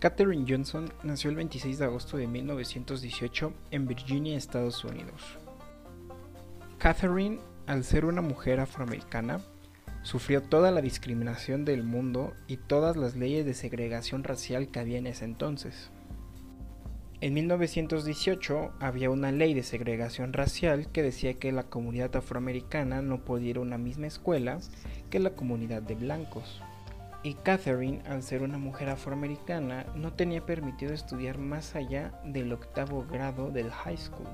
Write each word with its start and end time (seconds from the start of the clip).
Katherine 0.00 0.44
Johnson 0.48 0.92
nació 1.02 1.30
el 1.30 1.36
26 1.36 1.80
de 1.80 1.84
agosto 1.84 2.16
de 2.18 2.28
1918 2.28 3.52
en 3.72 3.88
Virginia, 3.88 4.36
Estados 4.36 4.84
Unidos. 4.84 5.20
Katherine, 6.78 7.40
al 7.66 7.82
ser 7.82 8.04
una 8.04 8.22
mujer 8.22 8.60
afroamericana, 8.60 9.40
sufrió 10.02 10.40
toda 10.40 10.70
la 10.70 10.82
discriminación 10.82 11.64
del 11.64 11.82
mundo 11.82 12.32
y 12.46 12.58
todas 12.58 12.96
las 12.96 13.16
leyes 13.16 13.44
de 13.44 13.54
segregación 13.54 14.22
racial 14.22 14.68
que 14.68 14.78
había 14.78 14.98
en 14.98 15.08
ese 15.08 15.24
entonces. 15.24 15.90
En 17.20 17.34
1918 17.34 18.74
había 18.78 19.10
una 19.10 19.32
ley 19.32 19.52
de 19.52 19.64
segregación 19.64 20.32
racial 20.32 20.86
que 20.92 21.02
decía 21.02 21.34
que 21.34 21.50
la 21.50 21.64
comunidad 21.64 22.14
afroamericana 22.14 23.02
no 23.02 23.24
podía 23.24 23.50
ir 23.50 23.56
a 23.56 23.62
una 23.62 23.78
misma 23.78 24.06
escuela 24.06 24.60
que 25.10 25.18
la 25.18 25.30
comunidad 25.30 25.82
de 25.82 25.96
blancos. 25.96 26.62
Y 27.22 27.34
Catherine, 27.34 28.02
al 28.06 28.22
ser 28.22 28.42
una 28.42 28.58
mujer 28.58 28.88
afroamericana, 28.88 29.86
no 29.96 30.12
tenía 30.12 30.46
permitido 30.46 30.92
estudiar 30.92 31.38
más 31.38 31.74
allá 31.74 32.20
del 32.24 32.52
octavo 32.52 33.04
grado 33.10 33.50
del 33.50 33.70
high 33.70 33.96
school. 33.96 34.28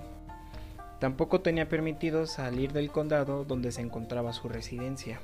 Tampoco 1.00 1.40
tenía 1.40 1.68
permitido 1.68 2.26
salir 2.26 2.72
del 2.72 2.90
condado 2.90 3.44
donde 3.44 3.72
se 3.72 3.80
encontraba 3.80 4.32
su 4.32 4.48
residencia. 4.48 5.20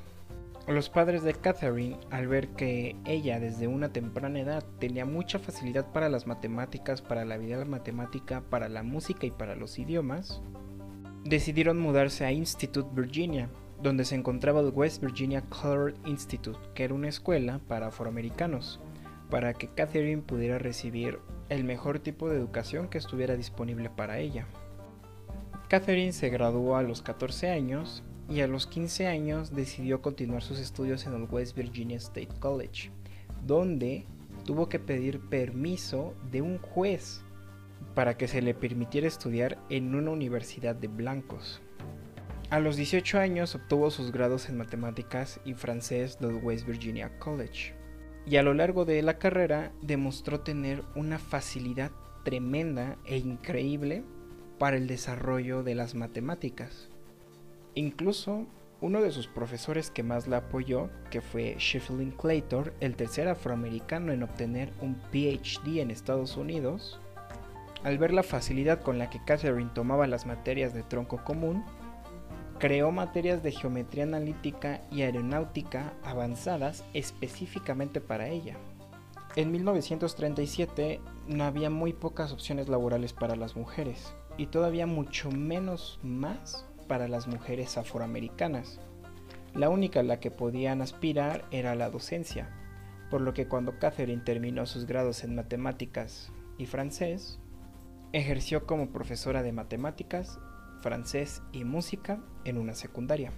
Los 0.67 0.89
padres 0.89 1.23
de 1.23 1.33
Catherine, 1.33 1.97
al 2.11 2.27
ver 2.27 2.49
que 2.49 2.95
ella 3.05 3.39
desde 3.39 3.67
una 3.67 3.89
temprana 3.89 4.39
edad 4.39 4.63
tenía 4.79 5.05
mucha 5.05 5.39
facilidad 5.39 5.91
para 5.91 6.07
las 6.07 6.27
matemáticas, 6.27 7.01
para 7.01 7.25
la 7.25 7.37
vida 7.37 7.65
matemática, 7.65 8.41
para 8.41 8.69
la 8.69 8.83
música 8.83 9.25
y 9.25 9.31
para 9.31 9.55
los 9.55 9.79
idiomas, 9.79 10.41
decidieron 11.23 11.79
mudarse 11.79 12.25
a 12.25 12.31
Institute 12.31 12.89
Virginia, 12.93 13.49
donde 13.81 14.05
se 14.05 14.15
encontraba 14.15 14.59
el 14.59 14.71
West 14.73 15.01
Virginia 15.01 15.41
Colored 15.41 15.95
Institute, 16.05 16.59
que 16.75 16.83
era 16.83 16.93
una 16.93 17.09
escuela 17.09 17.59
para 17.67 17.87
afroamericanos, 17.87 18.79
para 19.29 19.53
que 19.53 19.69
Catherine 19.69 20.21
pudiera 20.21 20.59
recibir 20.59 21.19
el 21.49 21.63
mejor 21.63 21.99
tipo 21.99 22.29
de 22.29 22.37
educación 22.37 22.89
que 22.89 22.97
estuviera 22.97 23.35
disponible 23.35 23.89
para 23.89 24.19
ella. 24.19 24.45
Catherine 25.67 26.11
se 26.11 26.29
graduó 26.29 26.75
a 26.75 26.83
los 26.83 27.01
14 27.01 27.49
años 27.49 28.03
y 28.29 28.41
a 28.41 28.47
los 28.47 28.67
15 28.67 29.07
años 29.07 29.55
decidió 29.55 30.01
continuar 30.01 30.43
sus 30.43 30.59
estudios 30.59 31.05
en 31.05 31.13
el 31.13 31.27
West 31.29 31.55
Virginia 31.55 31.97
State 31.97 32.29
College, 32.39 32.91
donde 33.45 34.05
tuvo 34.45 34.69
que 34.69 34.79
pedir 34.79 35.19
permiso 35.29 36.13
de 36.31 36.41
un 36.41 36.57
juez 36.57 37.21
para 37.95 38.17
que 38.17 38.27
se 38.27 38.41
le 38.41 38.53
permitiera 38.53 39.07
estudiar 39.07 39.57
en 39.69 39.95
una 39.95 40.11
universidad 40.11 40.75
de 40.75 40.87
blancos. 40.87 41.61
A 42.51 42.59
los 42.59 42.75
18 42.75 43.17
años 43.17 43.55
obtuvo 43.55 43.89
sus 43.91 44.11
grados 44.11 44.49
en 44.49 44.57
matemáticas 44.57 45.39
y 45.45 45.53
francés 45.53 46.19
del 46.19 46.35
West 46.43 46.67
Virginia 46.67 47.17
College. 47.17 47.73
Y 48.25 48.35
a 48.35 48.43
lo 48.43 48.53
largo 48.53 48.83
de 48.83 49.01
la 49.01 49.17
carrera 49.17 49.71
demostró 49.81 50.41
tener 50.41 50.83
una 50.93 51.17
facilidad 51.17 51.91
tremenda 52.25 52.97
e 53.05 53.19
increíble 53.19 54.03
para 54.59 54.75
el 54.75 54.87
desarrollo 54.87 55.63
de 55.63 55.75
las 55.75 55.95
matemáticas. 55.95 56.89
Incluso 57.73 58.47
uno 58.81 59.01
de 59.01 59.11
sus 59.11 59.27
profesores 59.27 59.89
que 59.89 60.03
más 60.03 60.27
la 60.27 60.37
apoyó, 60.37 60.89
que 61.09 61.21
fue 61.21 61.55
Shefflin 61.57 62.11
Claytor, 62.11 62.73
el 62.81 62.97
tercer 62.97 63.29
afroamericano 63.29 64.11
en 64.11 64.23
obtener 64.23 64.73
un 64.81 64.95
PhD 64.95 65.79
en 65.79 65.89
Estados 65.89 66.35
Unidos, 66.35 66.99
al 67.85 67.97
ver 67.97 68.11
la 68.11 68.23
facilidad 68.23 68.81
con 68.81 68.97
la 68.97 69.09
que 69.09 69.23
Catherine 69.23 69.71
tomaba 69.73 70.05
las 70.05 70.25
materias 70.25 70.73
de 70.73 70.83
tronco 70.83 71.23
común, 71.23 71.63
creó 72.61 72.91
materias 72.91 73.41
de 73.41 73.51
geometría 73.51 74.03
analítica 74.03 74.81
y 74.91 75.01
aeronáutica 75.01 75.93
avanzadas 76.03 76.85
específicamente 76.93 78.01
para 78.01 78.27
ella. 78.27 78.55
En 79.35 79.51
1937 79.51 80.99
no 81.27 81.43
había 81.43 81.71
muy 81.71 81.91
pocas 81.91 82.31
opciones 82.31 82.69
laborales 82.69 83.13
para 83.13 83.35
las 83.35 83.55
mujeres 83.55 84.13
y 84.37 84.45
todavía 84.45 84.85
mucho 84.85 85.31
menos 85.31 85.99
más 86.03 86.67
para 86.87 87.07
las 87.07 87.27
mujeres 87.27 87.79
afroamericanas. 87.79 88.79
La 89.55 89.69
única 89.69 90.01
a 90.01 90.03
la 90.03 90.19
que 90.19 90.29
podían 90.29 90.83
aspirar 90.83 91.45
era 91.49 91.73
la 91.73 91.89
docencia, 91.89 92.47
por 93.09 93.21
lo 93.21 93.33
que 93.33 93.47
cuando 93.47 93.79
Catherine 93.79 94.21
terminó 94.23 94.67
sus 94.67 94.85
grados 94.85 95.23
en 95.23 95.33
matemáticas 95.33 96.31
y 96.59 96.67
francés, 96.67 97.39
ejerció 98.13 98.67
como 98.67 98.91
profesora 98.91 99.41
de 99.41 99.51
matemáticas, 99.51 100.39
francés 100.81 101.41
y 101.51 101.63
música 101.63 102.19
en 102.45 102.57
una 102.57 102.73
secundaria. 102.75 103.31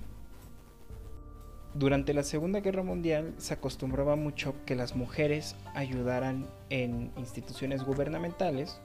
Durante 1.76 2.14
la 2.14 2.24
Segunda 2.24 2.60
Guerra 2.60 2.84
Mundial 2.84 3.34
se 3.38 3.56
acostumbraba 3.56 4.16
mucho 4.16 4.54
que 4.66 4.76
las 4.76 4.96
mujeres 4.96 5.56
ayudaran 5.74 6.48
en 6.70 7.12
instituciones 7.18 7.84
gubernamentales 7.84 8.80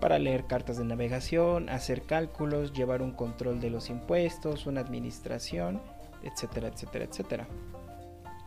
para 0.00 0.18
leer 0.18 0.46
cartas 0.46 0.78
de 0.78 0.84
navegación, 0.84 1.68
hacer 1.68 2.02
cálculos, 2.02 2.72
llevar 2.72 3.02
un 3.02 3.12
control 3.12 3.60
de 3.60 3.70
los 3.70 3.90
impuestos, 3.90 4.66
una 4.66 4.80
administración, 4.80 5.80
etcétera, 6.22 6.68
etcétera, 6.68 7.04
etcétera. 7.04 7.46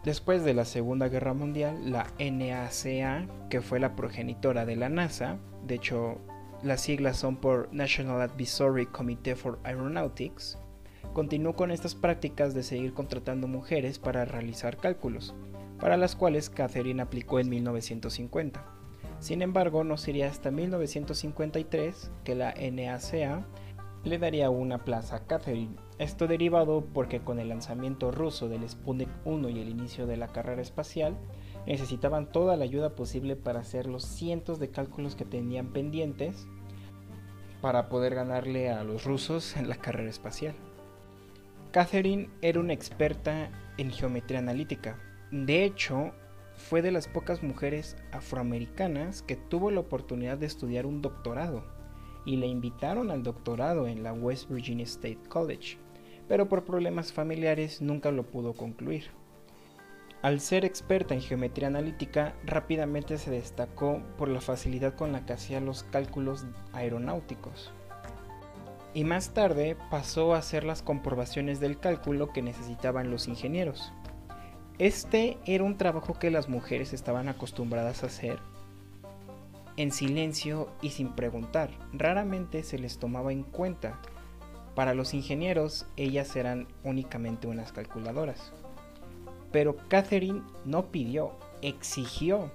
Después 0.03 0.43
de 0.43 0.53
la 0.53 0.65
Segunda 0.65 1.07
Guerra 1.07 1.33
Mundial, 1.33 1.91
la 1.91 2.07
NACA, 2.19 3.27
que 3.49 3.61
fue 3.61 3.79
la 3.79 3.95
progenitora 3.95 4.65
de 4.65 4.75
la 4.75 4.89
NASA, 4.89 5.37
de 5.65 5.75
hecho 5.75 6.19
las 6.65 6.81
siglas 6.81 7.17
son 7.17 7.35
por 7.37 7.71
National 7.71 8.21
Advisory 8.21 8.87
Committee 8.87 9.35
for 9.35 9.59
Aeronautics, 9.63 10.57
continuó 11.13 11.53
con 11.53 11.69
estas 11.69 11.93
prácticas 11.93 12.55
de 12.55 12.63
seguir 12.63 12.91
contratando 12.93 13.47
mujeres 13.47 13.99
para 13.99 14.25
realizar 14.25 14.77
cálculos, 14.77 15.35
para 15.79 15.95
las 15.95 16.15
cuales 16.15 16.49
Catherine 16.49 17.03
aplicó 17.03 17.39
en 17.39 17.49
1950. 17.49 18.65
Sin 19.19 19.43
embargo, 19.43 19.83
no 19.83 19.95
sería 19.97 20.27
hasta 20.27 20.49
1953 20.49 22.11
que 22.23 22.33
la 22.33 22.55
NACA 22.55 23.45
le 24.03 24.17
daría 24.17 24.49
una 24.49 24.83
plaza 24.83 25.17
a 25.17 25.27
Catherine. 25.27 25.75
Esto 25.99 26.25
derivado 26.25 26.83
porque 26.93 27.19
con 27.19 27.39
el 27.39 27.49
lanzamiento 27.49 28.09
ruso 28.09 28.49
del 28.49 28.67
Sputnik 28.67 29.09
1 29.23 29.49
y 29.49 29.59
el 29.59 29.69
inicio 29.69 30.07
de 30.07 30.17
la 30.17 30.29
carrera 30.29 30.63
espacial, 30.63 31.15
necesitaban 31.65 32.31
toda 32.31 32.55
la 32.57 32.63
ayuda 32.63 32.95
posible 32.95 33.35
para 33.35 33.59
hacer 33.59 33.87
los 33.87 34.03
cientos 34.05 34.59
de 34.59 34.69
cálculos 34.69 35.15
que 35.15 35.25
tenían 35.25 35.67
pendientes 35.67 36.47
para 37.61 37.89
poder 37.89 38.15
ganarle 38.15 38.69
a 38.69 38.83
los 38.83 39.05
rusos 39.05 39.57
en 39.57 39.69
la 39.69 39.75
carrera 39.75 40.09
espacial. 40.09 40.55
Catherine 41.71 42.29
era 42.41 42.59
una 42.59 42.73
experta 42.73 43.49
en 43.77 43.91
geometría 43.91 44.39
analítica. 44.39 44.97
De 45.31 45.65
hecho, 45.65 46.13
fue 46.55 46.81
de 46.81 46.91
las 46.91 47.07
pocas 47.07 47.43
mujeres 47.43 47.97
afroamericanas 48.11 49.21
que 49.21 49.35
tuvo 49.35 49.71
la 49.71 49.81
oportunidad 49.81 50.37
de 50.37 50.45
estudiar 50.45 50.85
un 50.85 51.01
doctorado 51.01 51.63
y 52.25 52.37
le 52.37 52.47
invitaron 52.47 53.11
al 53.11 53.23
doctorado 53.23 53.87
en 53.87 54.03
la 54.03 54.13
West 54.13 54.49
Virginia 54.49 54.85
State 54.85 55.19
College, 55.27 55.77
pero 56.27 56.47
por 56.47 56.63
problemas 56.65 57.13
familiares 57.13 57.81
nunca 57.81 58.11
lo 58.11 58.23
pudo 58.23 58.53
concluir. 58.53 59.05
Al 60.25 60.39
ser 60.39 60.65
experta 60.65 61.13
en 61.13 61.21
geometría 61.21 61.67
analítica, 61.67 62.33
rápidamente 62.47 63.19
se 63.19 63.29
destacó 63.29 64.01
por 64.17 64.27
la 64.27 64.41
facilidad 64.41 64.95
con 64.95 65.11
la 65.11 65.23
que 65.23 65.33
hacía 65.33 65.61
los 65.61 65.83
cálculos 65.83 66.47
aeronáuticos. 66.73 67.71
Y 68.95 69.03
más 69.03 69.35
tarde 69.35 69.77
pasó 69.91 70.33
a 70.33 70.39
hacer 70.39 70.63
las 70.63 70.81
comprobaciones 70.81 71.59
del 71.59 71.79
cálculo 71.79 72.33
que 72.33 72.41
necesitaban 72.41 73.11
los 73.11 73.27
ingenieros. 73.27 73.93
Este 74.79 75.37
era 75.45 75.63
un 75.63 75.77
trabajo 75.77 76.17
que 76.17 76.31
las 76.31 76.49
mujeres 76.49 76.91
estaban 76.91 77.29
acostumbradas 77.29 78.01
a 78.01 78.07
hacer 78.07 78.39
en 79.77 79.91
silencio 79.91 80.71
y 80.81 80.89
sin 80.89 81.09
preguntar. 81.09 81.69
Raramente 81.93 82.63
se 82.63 82.79
les 82.79 82.97
tomaba 82.97 83.31
en 83.31 83.43
cuenta. 83.43 84.01
Para 84.73 84.95
los 84.95 85.13
ingenieros, 85.13 85.85
ellas 85.97 86.35
eran 86.35 86.67
únicamente 86.83 87.45
unas 87.45 87.71
calculadoras. 87.71 88.51
Pero 89.51 89.75
Catherine 89.87 90.41
no 90.65 90.91
pidió, 90.91 91.31
exigió 91.61 92.51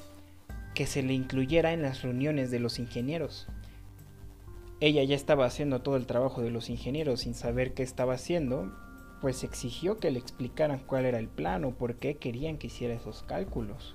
que 0.74 0.86
se 0.86 1.02
le 1.02 1.12
incluyera 1.14 1.72
en 1.72 1.82
las 1.82 2.02
reuniones 2.02 2.50
de 2.50 2.60
los 2.60 2.78
ingenieros. 2.78 3.48
Ella 4.80 5.04
ya 5.04 5.14
estaba 5.14 5.44
haciendo 5.44 5.82
todo 5.82 5.96
el 5.96 6.06
trabajo 6.06 6.40
de 6.40 6.50
los 6.50 6.70
ingenieros 6.70 7.20
sin 7.20 7.34
saber 7.34 7.74
qué 7.74 7.82
estaba 7.82 8.14
haciendo, 8.14 8.72
pues 9.20 9.44
exigió 9.44 9.98
que 9.98 10.10
le 10.10 10.18
explicaran 10.18 10.78
cuál 10.78 11.04
era 11.04 11.18
el 11.18 11.28
plan 11.28 11.64
o 11.64 11.72
por 11.72 11.96
qué 11.96 12.16
querían 12.16 12.56
que 12.56 12.68
hiciera 12.68 12.94
esos 12.94 13.22
cálculos. 13.22 13.94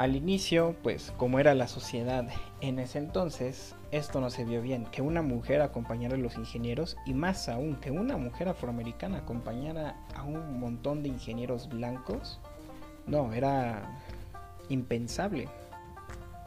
Al 0.00 0.16
inicio, 0.16 0.76
pues 0.82 1.12
como 1.18 1.40
era 1.40 1.54
la 1.54 1.68
sociedad 1.68 2.26
en 2.62 2.78
ese 2.78 2.96
entonces, 2.96 3.76
esto 3.90 4.22
no 4.22 4.30
se 4.30 4.46
vio 4.46 4.62
bien, 4.62 4.86
que 4.86 5.02
una 5.02 5.20
mujer 5.20 5.60
acompañara 5.60 6.14
a 6.14 6.18
los 6.18 6.38
ingenieros 6.38 6.96
y 7.04 7.12
más 7.12 7.50
aún 7.50 7.76
que 7.76 7.90
una 7.90 8.16
mujer 8.16 8.48
afroamericana 8.48 9.18
acompañara 9.18 10.00
a 10.14 10.22
un 10.22 10.58
montón 10.58 11.02
de 11.02 11.10
ingenieros 11.10 11.68
blancos, 11.68 12.40
no, 13.06 13.34
era 13.34 14.00
impensable. 14.70 15.48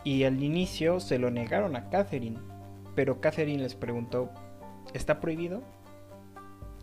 Y 0.04 0.24
al 0.24 0.42
inicio 0.42 1.00
se 1.00 1.20
lo 1.20 1.30
negaron 1.30 1.76
a 1.76 1.92
Catherine, 1.92 2.40
pero 2.96 3.22
Catherine 3.22 3.62
les 3.62 3.76
preguntó, 3.76 4.32
¿está 4.96 5.20
prohibido? 5.20 5.62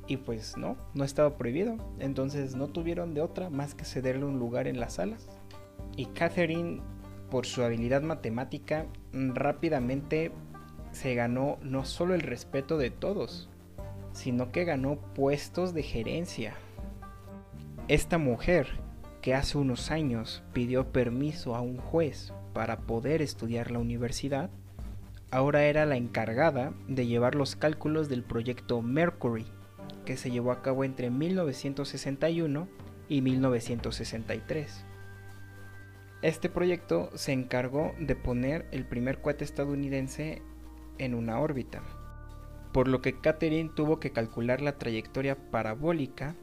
Y 0.07 0.19
pues 0.19 0.57
no, 0.57 0.77
no 0.95 1.03
estaba 1.03 1.37
prohibido. 1.37 1.79
Entonces 1.99 2.55
no 2.55 2.69
tuvieron 2.69 3.13
de 3.13 3.23
otra 3.23 3.51
más 3.51 3.75
que 3.75 3.85
cederle 3.85 4.25
un 4.25 4.39
lugar 4.39 4.69
en 4.69 4.79
la 4.79 4.89
sala. 4.89 5.17
Y 5.97 6.07
Catherine 6.07 6.81
por 7.31 7.47
su 7.47 7.63
habilidad 7.63 8.03
matemática, 8.03 8.87
rápidamente 9.13 10.33
se 10.91 11.15
ganó 11.15 11.59
no 11.63 11.85
solo 11.85 12.15
el 12.15 12.21
respeto 12.21 12.77
de 12.77 12.91
todos, 12.91 13.49
sino 14.13 14.51
que 14.51 14.65
ganó 14.65 14.97
puestos 15.15 15.73
de 15.73 15.85
gerencia. 15.85 16.55
Esta 17.89 18.19
mujer, 18.19 18.67
que 19.23 19.35
hace 19.35 19.59
unos 19.59 19.91
años 19.91 20.43
pidió 20.53 20.93
permiso 20.93 21.55
a 21.55 21.61
un 21.61 21.79
juez 21.79 22.33
para 22.53 22.81
poder 22.81 23.23
estudiar 23.23 23.71
la 23.71 23.79
universidad, 23.79 24.51
ahora 25.31 25.65
era 25.65 25.87
la 25.87 25.97
encargada 25.97 26.73
de 26.89 27.07
llevar 27.07 27.35
los 27.37 27.55
cálculos 27.55 28.09
del 28.09 28.25
proyecto 28.25 28.83
Mercury, 28.83 29.47
que 30.05 30.17
se 30.17 30.31
llevó 30.31 30.51
a 30.51 30.63
cabo 30.63 30.83
entre 30.83 31.11
1961 31.11 32.67
y 33.09 33.23
1963. 33.23 34.85
Este 36.23 36.51
proyecto 36.51 37.09
se 37.15 37.33
encargó 37.33 37.95
de 37.99 38.15
poner 38.15 38.67
el 38.73 38.85
primer 38.85 39.23
cohete 39.23 39.45
estadounidense 39.45 40.43
en 40.99 41.15
una 41.15 41.41
órbita, 41.41 41.83
por 42.73 42.89
lo 42.89 43.01
que 43.01 43.19
Catherine 43.19 43.71
tuvo 43.75 44.01
que 44.01 44.13
calcular 44.13 44.61
la 44.61 44.77
trayectoria 44.77 45.37
parabólica 45.51 46.35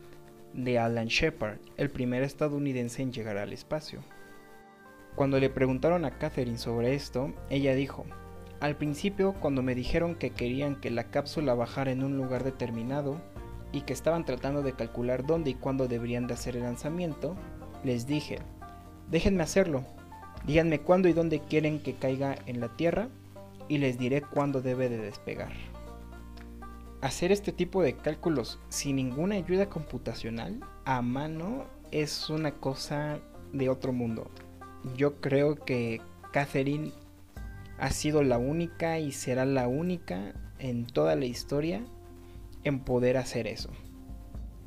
de 0.54 0.80
Alan 0.80 1.08
Shepard, 1.08 1.60
el 1.78 1.92
primer 1.92 2.24
estadounidense 2.24 3.04
en 3.04 3.12
llegar 3.12 3.38
al 3.38 3.54
espacio. 3.54 4.02
Cuando 5.16 5.40
le 5.40 5.52
preguntaron 5.52 6.06
a 6.06 6.18
Catherine 6.18 6.58
sobre 6.58 6.96
esto, 6.96 7.32
ella 7.52 7.76
dijo, 7.76 8.06
al 8.60 8.78
principio 8.78 9.34
cuando 9.34 9.62
me 9.62 9.76
dijeron 9.76 10.16
que 10.16 10.32
querían 10.32 10.82
que 10.82 10.90
la 10.90 11.12
cápsula 11.12 11.54
bajara 11.54 11.92
en 11.92 12.04
un 12.04 12.18
lugar 12.18 12.44
determinado 12.44 13.22
y 13.72 13.82
que 13.82 13.94
estaban 13.94 14.26
tratando 14.26 14.64
de 14.64 14.74
calcular 14.74 15.24
dónde 15.24 15.52
y 15.52 15.54
cuándo 15.54 15.88
deberían 15.88 16.26
de 16.26 16.34
hacer 16.34 16.56
el 16.56 16.64
lanzamiento, 16.64 17.36
les 17.84 18.08
dije, 18.08 18.40
déjenme 19.10 19.44
hacerlo, 19.44 19.84
díganme 20.46 20.80
cuándo 20.80 21.08
y 21.08 21.14
dónde 21.14 21.40
quieren 21.40 21.80
que 21.80 21.96
caiga 21.96 22.36
en 22.46 22.60
la 22.60 22.70
Tierra 22.76 23.10
y 23.68 23.78
les 23.78 23.98
diré 23.98 24.22
cuándo 24.22 24.62
debe 24.62 24.90
de 24.90 24.98
despegar. 24.98 25.52
Hacer 27.02 27.32
este 27.32 27.52
tipo 27.52 27.84
de 27.84 27.94
cálculos 27.94 28.60
sin 28.70 28.96
ninguna 28.96 29.36
ayuda 29.36 29.70
computacional 29.70 30.60
a 30.86 31.02
mano 31.02 31.66
es 31.92 32.30
una 32.30 32.52
cosa 32.52 33.20
de 33.54 33.70
otro 33.70 33.94
mundo 33.94 34.30
yo 34.96 35.20
creo 35.20 35.56
que 35.56 36.02
Catherine 36.32 36.92
ha 37.80 37.92
sido 37.92 38.24
la 38.24 38.38
única 38.38 39.00
y 39.00 39.12
será 39.12 39.46
la 39.46 39.68
única 39.68 40.34
en 40.60 40.86
toda 40.86 41.16
la 41.16 41.26
historia 41.26 41.84
en 42.64 42.80
poder 42.80 43.18
hacer 43.18 43.48
eso. 43.48 43.70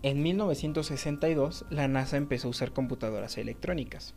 En 0.02 0.22
1962 0.22 1.66
la 1.70 1.88
NASA 1.88 2.16
empezó 2.16 2.48
a 2.48 2.50
usar 2.50 2.72
computadoras 2.72 3.36
electrónicas 3.38 4.14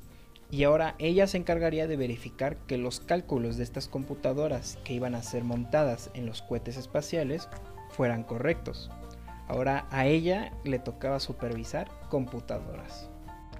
y 0.54 0.66
ahora 0.66 0.94
ella 1.00 1.26
se 1.26 1.38
encargaría 1.38 1.88
de 1.88 1.98
verificar 1.98 2.58
que 2.68 2.78
los 2.78 3.00
cálculos 3.00 3.58
de 3.58 3.64
estas 3.64 3.88
computadoras 3.88 4.78
que 4.84 4.94
iban 4.94 5.16
a 5.16 5.24
ser 5.24 5.44
montadas 5.44 6.12
en 6.14 6.28
los 6.28 6.44
cohetes 6.44 6.78
espaciales 6.78 7.50
fueran 7.90 8.22
correctos. 8.22 8.92
Ahora 9.48 9.88
a 9.90 10.06
ella 10.06 10.54
le 10.64 10.78
tocaba 10.78 11.20
supervisar 11.20 11.90
computadoras. 12.08 13.10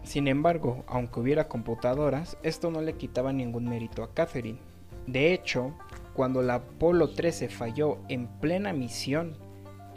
Sin 0.04 0.28
embargo, 0.28 0.84
aunque 0.86 1.20
hubiera 1.20 1.48
computadoras, 1.48 2.38
esto 2.44 2.70
no 2.70 2.80
le 2.80 2.94
quitaba 2.94 3.34
ningún 3.34 3.68
mérito 3.68 4.04
a 4.04 4.14
Catherine. 4.14 4.60
De 5.08 5.34
hecho, 5.34 5.74
cuando 6.14 6.44
la 6.44 6.56
Apolo 6.56 7.10
13 7.10 7.50
falló 7.50 7.98
en 8.08 8.28
plena 8.28 8.72
misión 8.72 9.36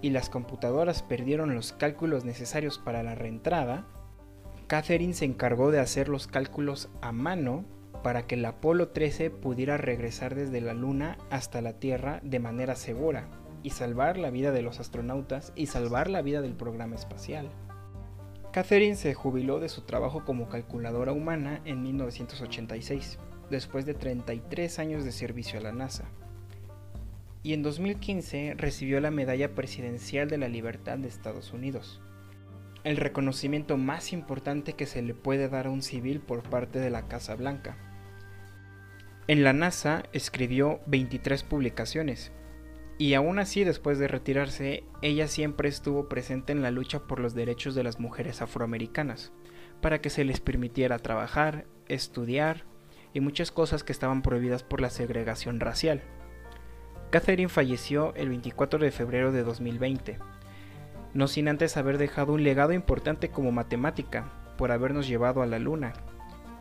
y 0.00 0.08
las 0.08 0.30
computadoras 0.30 1.02
perdieron 1.02 1.54
los 1.54 1.74
cálculos 1.74 2.24
necesarios 2.24 2.78
para 2.78 3.02
la 3.02 3.14
reentrada, 3.14 3.84
Catherine 4.66 5.14
se 5.14 5.24
encargó 5.24 5.70
de 5.70 5.78
hacer 5.78 6.08
los 6.08 6.26
cálculos 6.26 6.88
a 7.00 7.12
mano 7.12 7.64
para 8.02 8.26
que 8.26 8.36
la 8.36 8.48
Apolo 8.48 8.88
13 8.88 9.30
pudiera 9.30 9.76
regresar 9.76 10.34
desde 10.34 10.60
la 10.60 10.74
Luna 10.74 11.18
hasta 11.30 11.60
la 11.60 11.74
Tierra 11.74 12.20
de 12.24 12.40
manera 12.40 12.74
segura 12.74 13.28
y 13.62 13.70
salvar 13.70 14.18
la 14.18 14.30
vida 14.30 14.50
de 14.50 14.62
los 14.62 14.80
astronautas 14.80 15.52
y 15.54 15.66
salvar 15.66 16.10
la 16.10 16.22
vida 16.22 16.40
del 16.40 16.54
programa 16.54 16.96
espacial. 16.96 17.48
Catherine 18.52 18.96
se 18.96 19.14
jubiló 19.14 19.60
de 19.60 19.68
su 19.68 19.82
trabajo 19.82 20.24
como 20.24 20.48
calculadora 20.48 21.12
humana 21.12 21.60
en 21.64 21.82
1986, 21.82 23.18
después 23.50 23.86
de 23.86 23.94
33 23.94 24.78
años 24.78 25.04
de 25.04 25.12
servicio 25.12 25.60
a 25.60 25.62
la 25.62 25.72
NASA. 25.72 26.06
Y 27.42 27.52
en 27.52 27.62
2015 27.62 28.54
recibió 28.56 29.00
la 29.00 29.10
Medalla 29.10 29.54
Presidencial 29.54 30.28
de 30.28 30.38
la 30.38 30.48
Libertad 30.48 30.98
de 30.98 31.06
Estados 31.08 31.52
Unidos, 31.52 32.00
el 32.86 32.98
reconocimiento 32.98 33.76
más 33.76 34.12
importante 34.12 34.74
que 34.74 34.86
se 34.86 35.02
le 35.02 35.12
puede 35.12 35.48
dar 35.48 35.66
a 35.66 35.70
un 35.70 35.82
civil 35.82 36.20
por 36.20 36.44
parte 36.44 36.78
de 36.78 36.88
la 36.88 37.08
Casa 37.08 37.34
Blanca. 37.34 37.76
En 39.26 39.42
la 39.42 39.52
NASA 39.52 40.04
escribió 40.12 40.78
23 40.86 41.42
publicaciones, 41.42 42.30
y 42.96 43.14
aún 43.14 43.40
así, 43.40 43.64
después 43.64 43.98
de 43.98 44.06
retirarse, 44.06 44.84
ella 45.02 45.26
siempre 45.26 45.68
estuvo 45.68 46.08
presente 46.08 46.52
en 46.52 46.62
la 46.62 46.70
lucha 46.70 47.00
por 47.00 47.18
los 47.18 47.34
derechos 47.34 47.74
de 47.74 47.82
las 47.82 47.98
mujeres 47.98 48.40
afroamericanas, 48.40 49.32
para 49.80 50.00
que 50.00 50.08
se 50.08 50.22
les 50.22 50.38
permitiera 50.38 51.00
trabajar, 51.00 51.66
estudiar 51.88 52.66
y 53.12 53.18
muchas 53.18 53.50
cosas 53.50 53.82
que 53.82 53.90
estaban 53.90 54.22
prohibidas 54.22 54.62
por 54.62 54.80
la 54.80 54.90
segregación 54.90 55.58
racial. 55.58 56.02
Catherine 57.10 57.48
falleció 57.48 58.14
el 58.14 58.28
24 58.28 58.78
de 58.78 58.92
febrero 58.92 59.32
de 59.32 59.42
2020, 59.42 60.18
no 61.16 61.28
sin 61.28 61.48
antes 61.48 61.76
haber 61.76 61.96
dejado 61.96 62.34
un 62.34 62.44
legado 62.44 62.72
importante 62.72 63.30
como 63.30 63.50
matemática, 63.50 64.28
por 64.58 64.70
habernos 64.70 65.08
llevado 65.08 65.42
a 65.42 65.46
la 65.46 65.58
luna, 65.58 65.94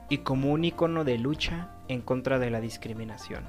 y 0.10 0.20
como 0.20 0.52
un 0.52 0.64
icono 0.64 1.04
de 1.04 1.18
lucha 1.18 1.70
en 1.90 2.02
contra 2.02 2.40
de 2.40 2.50
la 2.50 2.62
discriminación. 2.62 3.44